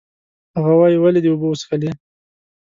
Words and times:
هغه 0.57 0.73
وایي، 0.79 0.97
ولې 0.99 1.19
دې 1.23 1.29
اوبه 1.31 1.47
وڅښلې؟ 1.47 1.91